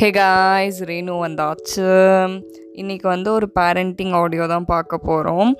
Hey 0.00 0.10
guys 0.10 0.78
Renu 0.84 1.12
வந்தாச்சு. 1.26 1.86
இன்றைக்கி 2.76 3.02
வந்து 3.02 3.32
ஒரு 3.32 3.46
பேரண்டிங் 3.54 4.12
ஆடியோ 4.12 4.46
தான் 4.46 4.64
பார்க்க 4.64 4.98
போகிறோம் 4.98 5.50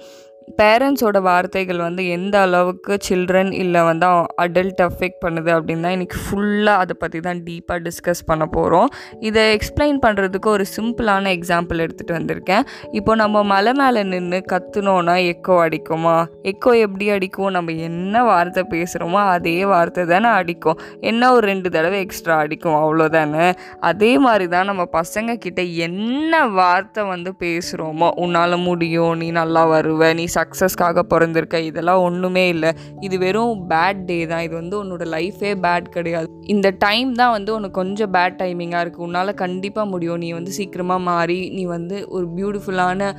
பேரண்ட்ஸோட 0.49 1.19
வார்த்தைகள் 1.21 1.81
வந்து 1.87 2.03
எந்த 2.09 2.35
அளவுக்கு 2.41 2.95
சில்ட்ரன் 3.07 3.51
இல்லை 3.53 3.81
வந்து 3.89 4.07
அடல்ட் 4.45 4.83
அஃபெக்ட் 4.87 5.21
பண்ணுது 5.25 5.51
அப்படின்னு 5.57 5.85
தான் 5.87 5.95
இன்றைக்கி 5.97 6.19
ஃபுல்லாக 6.25 6.83
அதை 6.83 6.95
பற்றி 7.03 7.21
தான் 7.21 7.41
டீப்பாக 7.47 7.79
டிஸ்கஸ் 7.87 8.23
பண்ண 8.31 8.45
போகிறோம் 8.57 8.89
இதை 9.21 9.43
எக்ஸ்பிளைன் 9.57 9.99
பண்ணுறதுக்கு 10.05 10.49
ஒரு 10.49 10.67
சிம்பிளான 10.77 11.33
எக்ஸாம்பிள் 11.39 11.83
எடுத்துகிட்டு 11.85 12.17
வந்திருக்கேன். 12.19 12.65
இப்போ 12.93 13.15
நம்ம 13.23 13.43
மலை 13.53 13.73
மேலே 13.81 14.03
நின்று 14.13 14.41
கத்துனோன்னா 14.53 15.17
எக்கோ 15.33 15.57
அடிக்குமா? 15.67 16.17
எக்கோ 16.53 16.73
எப்படி 16.87 17.09
அடிக்கும்? 17.17 17.51
நம்ம 17.51 17.73
என்ன 17.89 18.23
வார்த்தை 18.31 18.65
பேசுகிறோமோ 18.75 19.21
அதே 19.35 19.57
வார்த்தை 19.73 20.05
தானே 20.13 20.31
அடிக்கும். 20.41 20.81
என்ன 21.01 21.33
ஒரு 21.33 21.45
ரெண்டு 21.53 21.69
தடவை 21.77 22.01
எக்ஸ்ட்ரா 22.07 22.37
அடிக்கும்? 22.45 22.79
அவ்வளோதானே 22.83 23.47
அதே 23.81 24.13
மாதிரி 24.27 24.49
தான் 24.55 24.71
நம்ம 24.73 24.87
பசங்க 24.99 25.39
கிட்ட 25.45 25.61
என்ன 25.87 26.45
வார்த்தை 26.61 27.05
வந்து 27.15 27.33
பேசுகிறோமோ 27.45 28.11
உன்னால் 28.25 28.57
முடியும் 28.69 29.15
நீ 29.21 29.31
நல்லா 29.41 29.65
வருவ 29.75 30.13
நீ 30.15 30.25
சக்ஸஸ்க்காக 30.39 31.05
பிறந்திருக்க 31.13 31.61
இதெல்லாம் 31.71 32.03
ஒன்றுமே 32.09 32.45
இல்லை. 32.55 32.71
இது 33.07 33.19
வெறும் 33.25 33.63
பேட் 33.73 34.03
டே 34.11 34.19
தான். 34.33 34.45
இது 34.47 34.55
வந்து 34.61 34.77
உன்னோட 34.83 35.05
லைஃபே 35.17 35.53
பேட் 35.67 35.89
கிடையாது. 35.97 36.29
இந்த 36.55 36.69
டைம் 36.87 37.11
தான் 37.21 37.35
வந்து 37.37 37.51
உனக்கு 37.59 37.79
கொஞ்சம் 37.81 38.13
பேட் 38.17 38.39
டைமிங்காக 38.43 38.83
இருக்குது 38.85 39.07
உன்னால் 39.07 39.39
கண்டிப்பாக 39.45 39.91
முடியும். 39.95 40.21
நீ 40.25 40.29
வந்து 40.39 40.53
சீக்கிரமாக 40.59 41.07
மாறி 41.11 41.41
நீ 41.57 41.65
வந்து 41.77 41.97
ஒரு 42.17 42.27
பியூட்டிஃபுல்லான 42.37 43.11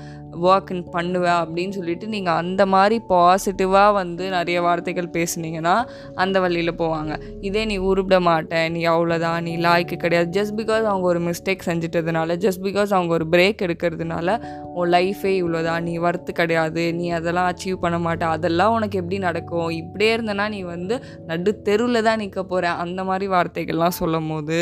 ஒர்க் 0.45 0.73
பண்ணுவ 0.95 1.25
அப்படின்னு 1.41 1.75
சொல்லிட்டு 1.77 2.07
நீங்கள் 2.07 2.39
அந்த 2.41 2.65
மாதிரி 2.73 2.97
பாசிட்டிவாக 3.09 3.91
வந்து 3.99 4.29
நிறைய 4.29 4.57
வார்த்தைகள் 4.61 5.09
பேசுனீங்கன்னா 5.17 5.75
அந்த 6.23 6.39
வழியில் 6.39 6.73
போவாங்க. 6.81 7.13
இதே 7.41 7.65
நீ 7.65 7.77
உருப்பிட 7.89 8.19
மாட்டேன் 8.29 8.71
நீ 8.71 8.81
அவ்வளோதான் 8.87 9.41
நீ 9.41 9.53
லாய்க்கு 9.57 9.97
கிடையாது. 10.03 10.29
ஜஸ்ட் 10.39 10.55
பிகாஸ் 10.61 10.85
அவங்க 10.91 11.07
ஒரு 11.13 11.21
மிஸ்டேக் 11.29 11.67
செஞ்சிட்டதுனால 11.69 12.37
ஜஸ்ட் 12.45 12.63
பிகாஸ் 12.67 12.93
அவங்க 12.97 13.13
ஒரு 13.13 13.27
பிரேக் 13.31 13.63
எடுக்கிறதுனால 13.67 14.37
உன் 14.79 14.91
லைஃபே 14.95 15.33
இவ்வளோதான் 15.41 15.85
நீ 15.87 15.93
ஒர்த்து 15.99 16.31
கிடையாது 16.41 16.83
நீ 16.99 17.07
அதெல்லாம் 17.19 17.49
அச்சீவ் 17.51 17.83
பண்ண 17.85 17.97
மாட்ட 18.07 18.25
அதெல்லாம் 18.35 18.75
உனக்கு 18.77 18.99
எப்படி 19.01 19.17
நடக்கும்? 19.27 19.69
இப்படியே 19.81 20.11
இருந்தனா 20.17 20.47
நீ 20.49 20.61
வந்து 20.73 20.97
நடு 21.27 21.51
தெருவில் 21.67 22.05
தான் 22.07 22.21
நிற்க 22.23 22.43
போகிற 22.43 22.71
அந்த 22.85 23.03
மாதிரி 23.03 23.27
வார்த்தைகள்லாம் 23.33 23.99
சொல்லும் 24.01 24.29
போது 24.31 24.59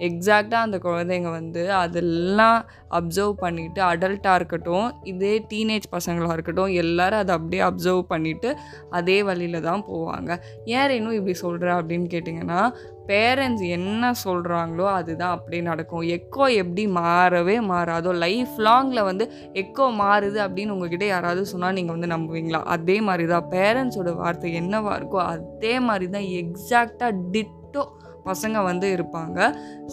எக்ஸாக்டாக 0.00 0.66
அந்த 0.66 0.78
குழந்தைங்க 0.78 1.30
வந்து 1.30 1.72
அதெல்லாம் 1.72 2.58
அப்சர்வ் 2.90 3.34
பண்ணிவிட்டு 3.42 3.80
அடல்ட்டாக 3.80 4.34
இருக்கட்டும் 4.34 4.92
இதே 5.04 5.34
டீனேஜ் 5.50 5.86
பசங்களாக 5.96 6.32
இருக்கட்டும் 6.32 6.72
எல்லாரும் 6.82 7.18
அதை 7.18 7.34
அப்படியே 7.34 7.62
அப்சர்வ் 7.62 8.02
பண்ணிவிட்டு 8.10 8.50
அதே 8.90 9.22
வழியில் 9.22 9.66
தான் 9.68 9.84
போவாங்க. 9.88 10.30
ஏன் 10.64 10.96
இன்னும் 10.98 11.14
இப்படி 11.14 11.32
சொல்கிற 11.32 11.70
அப்படின்னு 11.78 12.08
கேட்டிங்கன்னா 12.14 12.60
பேரண்ட்ஸ் 13.08 13.64
என்ன 13.76 14.12
சொல்கிறாங்களோ 14.24 14.84
அதுதான் 14.98 15.34
அப்படியே 15.36 15.62
நடக்கும். 15.62 16.04
எக்கோ 16.16 16.44
எப்படி 16.62 16.84
மாறவே 17.00 17.60
மாறாதோ 17.70 18.12
லைஃப் 18.12 18.54
லாங்கில் 18.68 19.02
வந்து 19.02 19.24
எக்கோ 19.54 19.86
மாறுது 20.02 20.38
அப்படின்னு 20.46 20.74
உங்ககிட்ட 20.76 21.06
யாராவது 21.06 21.44
சொன்னால் 21.52 21.72
நீங்கள் 21.72 21.96
வந்து 21.96 22.14
நம்புவீங்களா? 22.14 22.62
அதே 22.76 23.00
மாதிரி 23.00 23.26
தான் 23.26 23.50
பேரண்ட்ஸோட 23.56 24.12
வார்த்தை 24.22 24.52
என்னவாக 24.52 24.98
இருக்கோ 25.00 25.20
அதே 25.34 25.80
மாதிரி 25.80 26.08
தான் 26.08 26.28
எக்ஸாக்டாக 26.42 27.12
டிட்டோ 27.30 27.84
பசங்க 28.30 28.64
வந்து 28.70 28.86
இருப்பாங்க. 28.96 29.38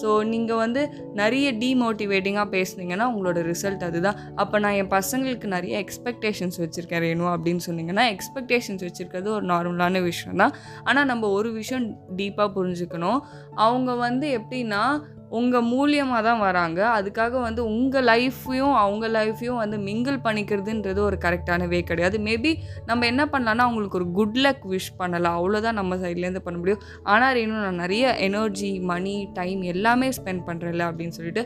ஸோ 0.01 0.09
நீங்கள் 0.33 0.61
வந்து 0.63 0.81
நிறைய 1.21 1.47
டீமோட்டிவேட்டிங்காக 1.63 2.47
பேசுனீங்கன்னா 2.57 3.07
உங்களோட 3.13 3.39
ரிசல்ட் 3.51 3.85
அதுதான். 3.89 4.19
அப்போ 4.35 4.59
நான் 4.65 4.77
என் 4.81 4.91
பசங்களுக்கு 4.97 5.47
நிறைய 5.55 5.75
எக்ஸ்பெக்டேஷன்ஸ் 5.85 6.59
வச்சுருக்கேன் 6.63 7.05
வேணும் 7.07 7.31
அப்படின்னு 7.35 7.63
சொன்னீங்கன்னா 7.69 8.05
எக்ஸ்பெக்டேஷன்ஸ் 8.15 8.85
வச்சுருக்கிறது 8.87 9.29
ஒரு 9.37 9.47
நார்மலான 9.53 10.03
விஷயம் 10.03 10.41
தான் 10.43 10.53
ஆனால் 10.83 11.09
நம்ம 11.13 11.29
ஒரு 11.37 11.51
விஷயம் 11.61 11.87
டீப்பாக 12.19 12.49
புரிஞ்சுக்கணும். 12.57 13.19
அவங்க 13.67 13.91
வந்து 14.05 14.27
எப்படின்னா 14.39 14.83
உங்கள் 15.39 15.67
மூலியமாக 15.73 16.21
தான் 16.27 16.41
வராங்க. 16.45 16.79
அதுக்காக 16.97 17.33
வந்து 17.47 17.61
உங்கள் 17.73 18.05
லைஃப்பையும் 18.11 18.75
அவங்க 18.83 19.05
லைஃப்பையும் 19.17 19.59
வந்து 19.63 19.77
மிங்கிள் 19.87 20.17
பண்ணிக்கிறதுன்றது 20.27 20.99
ஒரு 21.09 21.17
கரெக்டான 21.25 21.67
வே 21.73 21.79
கிடையாது. 21.91 22.17
மேபி 22.27 22.51
நம்ம 22.89 23.05
என்ன 23.11 23.25
பண்ணலான்னா 23.33 23.65
அவங்களுக்கு 23.67 23.99
ஒரு 24.01 24.09
குட் 24.19 24.39
லக் 24.45 24.65
விஷ் 24.73 24.91
பண்ணலாம். 25.01 25.37
அவ்வளோதான் 25.39 25.79
நம்ம 25.81 25.99
சைட்லேருந்து 26.05 26.45
பண்ண 26.47 26.57
முடியும். 26.59 26.83
ஆனால் 27.13 27.41
இன்னும் 27.43 27.65
நான் 27.67 27.83
நிறைய 27.85 28.15
எனர்ஜி 28.29 28.71
மணி 28.93 29.15
டைம் 29.39 29.61
எல்லாமே 29.75 30.09
ஸ்பெண்ட் 30.19 30.43
பண்ணுறேன்ல 30.49 30.89
அப்படின்னு 30.91 31.17
சொல்லிட்டு 31.19 31.43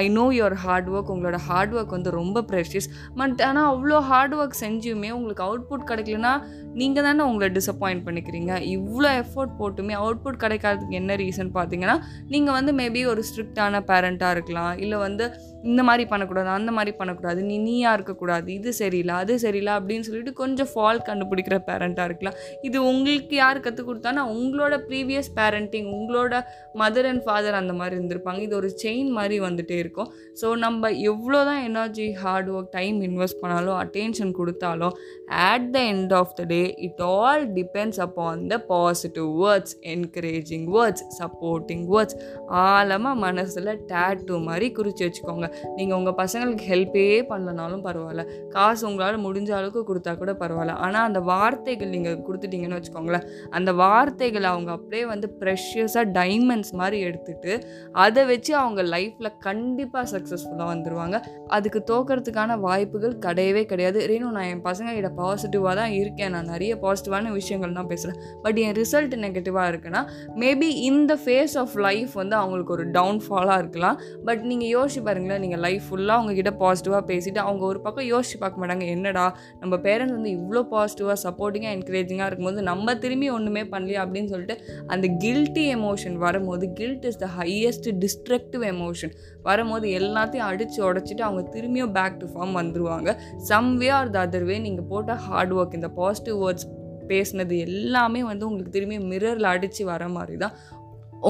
I 0.00 0.04
know 0.18 0.24
your 0.38 0.56
hard 0.64 0.88
work 0.94 1.12
உங்களோட 1.14 1.38
ஹார்ட் 1.48 1.74
ஒர்க் 1.76 1.94
வந்து 1.96 2.10
ரொம்ப 2.20 2.42
ப்ரெஷியஸ் 2.50 2.88
பட் 3.20 3.42
ஆனால் 3.48 3.68
அவ்வளோ 3.72 3.98
ஹார்ட் 4.10 4.34
ஒர்க் 4.40 4.56
செஞ்சுமே 4.64 5.10
உங்களுக்கு 5.18 5.44
அவுட்புட் 5.48 5.88
கிடைக்கலனா 5.90 6.32
நீங்கள் 6.80 7.04
தானே 7.06 7.22
உங்களை 7.30 7.48
டிசப்பாயிண்ட் 7.56 8.04
பண்ணிக்கிறீங்க. 8.04 8.52
இவ்வளோ 8.76 9.08
எஃபோர்ட் 9.22 9.56
போட்டுமே 9.58 9.94
அவுட்புட் 10.02 10.38
கிடைக்காததுக்கு 10.44 10.98
என்ன 11.00 11.16
ரீசன் 11.22 11.50
பார்த்தீங்கன்னா 11.56 11.96
நீங்கள் 12.32 12.56
வந்து 12.58 12.72
மேபி 12.80 13.00
ஒரு 13.12 13.22
ஸ்ட்ரிக்டான 13.30 13.82
பேரண்ட்டாக 13.90 14.36
இருக்கலாம். 14.36 14.72
இல்லை 14.84 14.98
வந்து 15.06 15.24
இந்த 15.70 15.80
மாதிரி 15.88 16.04
பண்ணக்கூடாது 16.12 16.50
அந்த 16.58 16.70
மாதிரி 16.76 16.92
பண்ணக்கூடாது. 17.00 17.40
நீ 17.48 17.56
நீயாக 17.66 17.96
இருக்கக்கூடாது. 17.98 18.48
இது 18.58 18.70
சரியில்லை 18.80 19.16
அது 19.22 19.34
சரியில்லை 19.44 19.74
அப்படின்னு 19.78 20.06
சொல்லிட்டு 20.08 20.32
கொஞ்சம் 20.40 20.70
ஃபால் 20.72 21.02
கண்டுபிடிக்கிற 21.08 21.58
பேரண்ட்டாக 21.68 22.08
இருக்கலாம். 22.10 22.38
இது 22.68 22.78
உங்களுக்கு 22.92 23.36
யார் 23.42 23.64
கற்றுக் 23.66 23.90
கொடுத்தானா 23.90 24.24
உங்களோட 24.38 24.74
ப்ரீவியஸ் 24.88 25.30
பேரண்டிங் 25.40 25.90
உங்களோட 25.98 26.40
மதர் 26.82 27.10
அண்ட் 27.10 27.24
ஃபாதர் 27.26 27.60
அந்த 27.60 27.74
மாதிரி 27.80 27.96
இருந்திருப்பாங்க. 27.98 28.42
இது 28.48 28.56
ஒரு 28.62 28.70
செயின் 28.84 29.12
மாதிரி 29.18 29.38
வந்துட்டே 29.48 29.78
இருக்கும். 29.84 30.10
ஸோ 30.40 30.48
நம்ம 30.64 30.90
எவ்வளோ 31.10 31.40
தான் 31.50 31.62
energy 31.70 32.06
hard 32.22 32.50
work 32.54 32.72
time 32.78 32.98
invest 33.08 33.40
பண்ணாலும் 33.42 33.76
அட்டென்ஷன் 33.82 34.32
கொடுத்தாலும் 34.40 34.94
at 35.50 35.68
the 35.74 35.84
end 35.92 36.14
of 36.20 36.34
the 36.38 36.44
day 36.52 36.62
it 36.88 37.02
all 37.10 37.44
depends 37.58 38.00
upon 38.06 38.42
the 38.52 38.58
positive 38.72 39.28
words 39.42 39.76
encouraging 39.94 40.66
words 40.76 41.04
supporting 41.20 41.84
words 41.92 42.16
ஆழமாக 42.64 43.16
மனசில் 43.26 43.72
டேட்டு 43.92 44.40
மாதிரி 44.48 44.66
குறித்து 44.78 45.02
வச்சுக்கோங்க. 45.06 45.46
நீங்கள் 45.76 45.96
உங்கள் 45.98 46.18
பசங்களுக்கு 46.20 46.66
ஹெல்ப்பே 46.72 47.06
பண்ணலனாலும் 47.30 47.84
பரவாயில்ல. 47.86 48.24
காசு 48.56 48.82
உங்களால் 48.88 49.22
முடிஞ்ச 49.26 49.50
அளவுக்கு 49.58 49.82
கொடுத்தா 49.90 50.12
கூட 50.22 50.32
பரவாயில்ல. 50.42 50.74
ஆனால் 50.86 51.06
அந்த 51.08 51.20
வார்த்தைகள் 51.32 51.92
நீங்கள் 51.96 52.18
கொடுத்துட்டீங்கன்னு 52.26 52.78
வச்சுக்கோங்களேன். 52.78 53.26
அந்த 53.58 53.70
வார்த்தைகளை 53.82 54.48
அவங்க 54.54 54.70
அப்படியே 54.78 55.04
வந்து 55.12 55.28
ப்ரெஷியஸாக 55.40 56.06
டைமண்ட்ஸ் 56.18 56.72
மாதிரி 56.80 56.98
எடுத்துகிட்டு 57.08 57.52
அதை 58.04 58.22
வச்சு 58.32 58.52
அவங்க 58.62 58.82
லைஃப்பில் 58.94 59.30
கண்டிப்பாக 59.72 60.06
சக்ஸஸ்ஃபுல்லாக 60.12 60.66
வந்துடுவாங்க 60.72 61.16
அதுக்கு 61.56 61.80
தோக்கிறதுக்கான 61.90 62.56
வாய்ப்புகள் 62.64 63.14
கிடையவே 63.26 63.62
கிடையாது. 63.70 63.98
ரேணு 64.10 64.26
நான் 64.36 64.48
என் 64.52 64.62
பசங்க 64.66 64.90
கிட்ட 64.96 65.10
பாசிட்டிவாக 65.20 65.74
தான் 65.80 65.92
இருக்கேன். 66.00 66.32
நான் 66.34 66.50
நிறைய 66.52 66.72
பாசிட்டிவான 66.82 67.30
விஷயங்கள் 67.38 67.72
தான் 67.78 67.88
பேசுகிறேன் 67.92 68.18
பட் 68.42 68.58
என் 68.64 68.74
ரிசல்ட் 68.80 69.14
நெகட்டிவாக 69.24 69.66
இருக்குன்னா 69.72 70.00
மேபி 70.42 70.68
இந்த 70.90 71.12
ஃபேஸ் 71.24 71.54
ஆஃப் 71.62 71.76
லைஃப் 71.86 72.12
வந்து 72.20 72.36
அவங்களுக்கு 72.40 72.74
ஒரு 72.76 72.84
டவுன்ஃபாலாக 72.96 73.62
இருக்கலாம். 73.62 73.96
பட் 74.24 74.42
நீங்கள் 74.50 74.72
யோசிச்சு 74.76 75.02
பாருங்களேன் 75.08 75.42
நீங்கள் 75.44 75.62
லைஃப் 75.66 75.86
ஃபுல்லாக 75.88 76.18
அவங்கக்கிட்ட 76.18 76.52
பாசிட்டிவாக 76.64 77.02
பேசிட்டு 77.12 77.42
அவங்க 77.46 77.64
ஒரு 77.64 77.80
பக்கம் 77.86 78.08
யோசிச்சு 78.12 78.38
பார்க்க 78.44 78.62
மாட்டாங்க 78.64 78.86
என்னடா 78.96 79.24
நம்ம 79.60 79.74
பேரண்ட்ஸ் 79.88 80.16
வந்து 80.18 80.32
இவ்வளோ 80.38 80.64
பாசிட்டிவாக 80.74 81.18
சப்போர்ட்டிங்காக 81.24 81.74
என்கரேஜிங்காக 81.78 82.28
இருக்கும்போது 82.30 82.66
நம்ம 82.70 82.96
திரும்பி 83.06 83.30
ஒன்றுமே 83.30 83.64
பண்ணலையே? 83.74 84.00
அப்படின்னு 84.04 84.32
சொல்லிட்டு 84.34 84.58
அந்த 84.86 85.06
கில்ட்டி 85.24 85.66
எமோஷன் 85.78 86.18
வரும்போது 86.26 86.64
guilt 86.72 87.08
is 87.12 87.20
the 87.24 87.28
highest 87.40 87.88
destructive 88.04 88.64
emotion 88.74 89.12
வர 89.42 89.61
வரும்போது 89.62 89.88
எல்லாத்தையும் 90.00 90.48
அடித்து 90.50 90.78
உடச்சிட்டு 90.88 91.24
அவங்க 91.26 91.42
திரும்பியும் 91.54 91.92
பேக் 91.96 92.20
டு 92.20 92.26
ஃபார்ம் 92.32 92.54
வந்துருவாங்க. 92.60 93.10
Some 93.50 93.70
way 93.80 93.88
or 93.96 94.12
the 94.14 94.18
other 94.26 94.46
way 94.48 94.56
நீங்கள் 94.58 94.88
போட்ட 94.92 95.14
ஹார்ட் 95.26 95.52
ஒர்க் 95.58 95.76
இந்த 95.78 95.88
பாசிட்டிவ் 95.98 96.38
வேர்ட்ஸ் 96.42 96.66
பேசினது 97.10 97.54
எல்லாமே 97.66 98.20
வந்து 98.28 98.46
உங்களுக்கு 98.48 98.74
திரும்பி 98.76 98.98
மிரரில் 99.10 99.52
அடித்து 99.54 99.82
வர 99.92 100.02
மாதிரி 100.16 100.36
தான் 100.44 100.54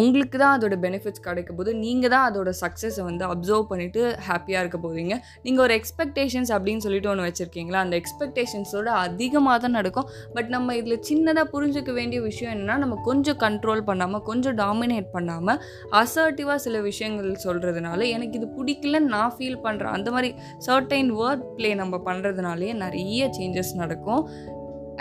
உங்களுக்கு 0.01 0.37
தான் 0.43 0.55
அதோட 0.57 0.75
பெனிஃபிட்ஸ் 0.85 1.23
கிடைக்க 1.27 1.51
போது 1.59 1.71
நீங்கள் 1.85 2.13
தான் 2.15 2.25
அதோட 2.29 2.51
சக்ஸஸை 2.61 3.03
வந்து 3.09 3.25
அப்சர்வ் 3.33 3.65
பண்ணிவிட்டு 3.71 4.03
ஹாப்பியாக 4.29 4.63
இருக்க 4.65 4.79
போகிறீங்க 4.85 5.15
நீங்கள் 5.45 5.65
ஒரு 5.65 5.75
எக்ஸ்பெக்டேஷன்ஸ் 5.79 6.53
அப்படின்னு 6.57 6.85
சொல்லிட்டு 6.87 7.11
ஒன்று 7.13 7.27
வச்சுருக்கீங்களா? 7.29 7.81
அந்த 7.87 7.97
எக்ஸ்பெக்டேஷன்ஸோட 8.03 8.89
அதிகமாக 9.07 9.57
தான் 9.65 9.77
நடக்கும். 9.79 10.09
பட் 10.37 10.51
நம்ம 10.55 10.77
இதில் 10.81 11.03
சின்னதாக 11.11 11.47
புரிஞ்சுக்க 11.55 11.93
வேண்டிய 12.01 12.21
விஷயம் 12.29 12.53
என்னென்னா 12.55 12.77
நம்ம 12.85 12.99
கொஞ்சம் 13.09 13.39
கண்ட்ரோல் 13.45 13.85
பண்ணாமல் 13.91 14.25
கொஞ்சம் 14.31 14.57
டாமினேட் 14.63 15.11
பண்ணாமல் 15.17 15.61
அசர்ட்டிவாக 16.03 16.59
சில 16.67 16.81
விஷயங்கள் 16.91 17.31
சொல்கிறதுனால 17.47 18.09
எனக்கு 18.17 18.39
இது 18.41 18.49
பிடிக்கலன்னு 18.59 19.13
நான் 19.17 19.35
ஃபீல் 19.37 19.63
பண்ணுறேன் 19.67 19.95
அந்த 19.99 20.11
மாதிரி 20.11 20.33
சர்டைன் 20.69 21.13
வேர்ட் 21.21 21.45
ப்ளே 21.59 21.73
நம்ம 21.83 22.01
பண்ணுறதுனாலேயே 22.09 22.75
நிறைய 22.85 23.31
சேஞ்சஸ் 23.39 23.75
நடக்கும். 23.83 24.23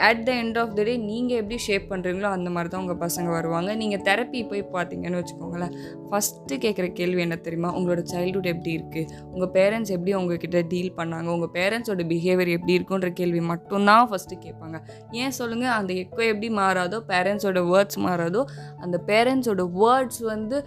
At 0.07 0.21
the 0.27 0.31
end 0.41 0.57
of 0.61 0.73
the 0.77 0.83
day 0.83 0.93
நீங்கள் 0.97 1.39
எப்படி 1.41 1.57
ஷேப் 1.67 1.85
பண்ணுறீங்களோ 1.91 2.29
அந்த 2.38 2.49
மாதிரி 2.49 2.69
தான் 2.73 2.81
உங்கள் 2.83 2.99
பசங்க 3.03 3.29
வருவாங்க. 3.38 3.75
நீங்கள் 3.75 4.03
தெரப்பி 4.07 4.41
போய் 4.51 4.63
பார்த்தீங்கன்னு 4.75 5.19
வச்சுக்கோங்களேன் 5.21 5.73
ஃபஸ்ட்டு 6.09 6.59
கேட்குற 6.65 6.88
கேள்வி 6.99 7.21
என்ன 7.21 7.35
தெரியுமா? 7.47 7.71
உங்களோட 7.77 8.03
சைல்டுஹுட் 8.13 8.51
எப்படி 8.53 8.71
இருக்குது 8.79 9.07
உங்கள் 9.33 9.51
பேரண்ட்ஸ் 9.57 9.93
எப்படி 9.97 10.13
உங்ககிட்ட 10.19 10.61
டீல் 10.73 10.91
பண்ணாங்க? 10.99 11.27
உங்கள் 11.35 11.53
பேரண்ட்ஸோட 11.57 12.05
பிஹேவியர் 12.13 12.53
எப்படி 12.57 12.77
இருக்குன்ற 12.79 13.11
கேள்வி 13.19 13.41
மட்டும்தான் 13.51 14.07
ஃபஸ்ட்டு 14.11 14.41
கேட்பாங்க. 14.45 14.79
ஏன் 15.11 15.35
சொல்லுங்கள் 15.39 15.75
அந்த 15.79 15.93
எக்கோ 16.03 16.23
எப்படி 16.33 16.49
மாறாதோ 16.61 16.99
பேரண்ட்ஸோட 17.13 17.61
வேர்ட்ஸ் 17.71 17.99
மாறாதோ 18.07 18.43
அந்த 18.85 18.99
பேரண்ட்ஸோட 19.11 19.65
வேர்ட்ஸ் 19.81 20.21
வந்து 20.33 20.57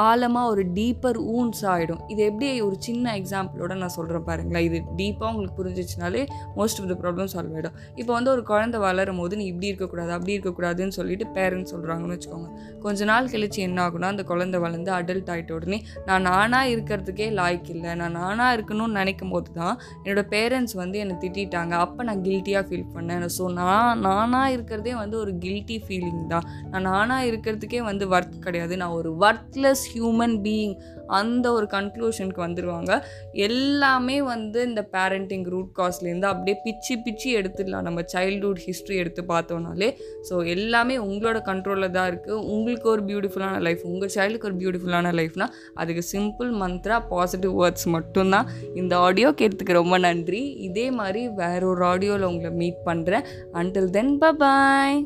ஆழமாக 0.00 0.52
ஒரு 0.52 0.62
டீப்பர் 0.78 1.18
ஊன்ஸ் 1.36 1.62
ஆகிடும் 1.72 2.00
இது 2.12 2.20
எப்படி? 2.28 2.48
ஒரு 2.66 2.76
சின்ன 2.86 3.14
எக்ஸாம்பிளோட 3.20 3.72
நான் 3.82 3.94
சொல்கிறேன் 3.96 4.26
பாருங்களேன். 4.28 4.66
இது 4.68 4.78
டீப்பாக 5.00 5.30
உங்களுக்கு 5.32 5.58
புரிஞ்சிச்சுனாலே 5.60 6.22
most 6.58 6.80
of 6.82 6.88
the 6.92 6.96
problem 7.02 7.30
solve 7.34 7.54
ஆகிடும் 7.56 7.76
இப்போ 8.00 8.12
வந்து 8.18 8.30
ஒரு 8.34 8.42
குழந்தை 8.50 8.80
வளரும் 8.86 9.20
போது 9.22 9.36
நீ 9.40 9.46
இப்படி 9.52 9.70
இருக்கக்கூடாது 9.70 10.12
அப்படி 10.16 10.34
இருக்கக்கூடாதுன்னு 10.36 10.96
சொல்லிட்டு 10.98 11.26
பேரண்ட்ஸ் 11.36 11.72
சொல்கிறாங்கன்னு 11.74 12.16
வச்சுக்கோங்க. 12.16 12.50
கொஞ்ச 12.84 13.04
நாள் 13.12 13.30
கழிச்சு 13.34 13.60
என்ன 13.68 13.78
ஆகுனா 13.86 14.10
அந்த 14.14 14.24
குழந்தை 14.32 14.60
வளர்ந்து 14.66 14.92
அடல்ட் 14.98 15.30
ஆகிட்ட 15.34 15.52
உடனே 15.58 15.80
நான் 16.08 16.26
நானாக 16.30 16.72
இருக்கிறதுக்கே 16.74 17.28
லாய்க்கு 17.40 17.72
இல்லை. 17.76 17.94
நான் 18.02 18.16
நானாக 18.20 18.56
இருக்கணும்னு 18.56 18.98
நினைக்கும் 19.00 19.32
போது 19.34 19.50
தான் 19.60 19.74
என்னோடய 20.04 20.26
பேரண்ட்ஸ் 20.34 20.76
வந்து 20.82 20.98
என்னை 21.04 21.16
திட்டாங்க 21.22 21.74
அப்போ 21.84 22.02
நான் 22.08 22.22
கில்ட்டியாக 22.26 22.64
ஃபீல் 22.68 22.86
பண்ணேன். 22.94 23.26
ஸோ 23.38 23.44
நான் 23.60 24.00
நானாக 24.06 24.52
இருக்கிறதே 24.54 24.94
வந்து 25.02 25.16
ஒரு 25.22 25.32
கில்ட்டி 25.44 25.76
ஃபீலிங் 25.86 26.22
தான். 26.32 26.46
நான் 26.70 26.86
நானாக 26.92 27.28
இருக்கிறதுக்கே 27.30 27.80
வந்து 27.90 28.04
ஒர்த் 28.14 28.36
கிடையாது. 28.46 28.74
நான் 28.82 28.96
ஒரு 29.00 29.10
ஒர்த்லெஸ் 29.70 29.88
ஹியூமன் 29.94 30.36
பீயிங் 30.46 30.74
அந்த 31.18 31.46
ஒரு 31.56 31.66
கன்க்ளூஷனுக்கு 31.74 32.40
வந்துடுவாங்க 32.44 32.92
எல்லாமே 33.46 34.16
வந்து 34.30 34.58
இந்த 34.68 34.82
பேரண்டிங் 34.94 35.46
ரூட் 35.52 35.70
காஸ்ட்லேருந்து 35.78 36.28
அப்படியே 36.30 36.56
பிச்சு 36.64 36.94
பிச்சு 37.04 37.28
எடுத்துடலாம். 37.40 37.86
நம்ம 37.88 38.04
சைல்டுஹுட் 38.14 38.62
ஹிஸ்ட்ரி 38.66 38.96
எடுத்து 39.02 39.22
பார்த்தோம்னாலே. 39.32 39.88
ஸோ 40.28 40.34
எல்லாமே 40.54 40.96
உங்களோட 41.08 41.40
கண்ட்ரோலில் 41.50 41.94
தான் 41.96 42.08
இருக்குது 42.12 42.40
உங்களுக்கு 42.54 42.88
ஒரு 42.94 43.04
பியூட்டிஃபுல்லான 43.10 43.60
லைஃப் 43.68 43.84
உங்கள் 43.92 44.14
சைல்டுக்கு 44.16 44.48
ஒரு 44.50 44.58
பியூட்டிஃபுல்லான 44.62 45.14
லைஃப்னால் 45.20 45.54
அதுக்கு 45.82 46.04
சிம்பிள் 46.14 46.52
மந்த்ரா 46.64 46.98
பாசிட்டிவ் 47.14 47.54
வேர்ட்ஸ் 47.62 47.88
மட்டும்தான். 47.96 48.50
இந்த 48.82 48.92
ஆடியோ 49.06 49.30
கேட்டதுக்கு 49.42 49.80
ரொம்ப 49.82 49.98
நன்றி. 50.08 50.42
இதே 50.68 50.88
மாதிரி 51.00 51.22
வேற 51.44 51.60
ஒரு 51.72 51.84
ஆடியோவில் 51.92 52.28
உங்களை 52.32 52.52
மீட் 52.62 52.82
பண்ணுறேன் 52.90 53.26
அன்டில் 53.62 53.90
தென் 53.98 54.14
பாய் 54.22 55.00